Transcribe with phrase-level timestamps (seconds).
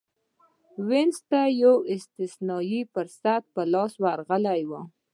[0.87, 4.71] وینز ته یو استثنايي فرصت په لاس ورغلی و.